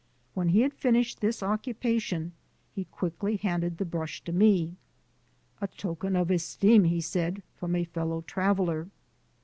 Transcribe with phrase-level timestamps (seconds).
[0.33, 2.31] When he had finished this occupation,
[2.73, 4.77] he quickly handed the brush to me.
[5.61, 8.89] "A token of esteem," he said, "from a fellow traveller."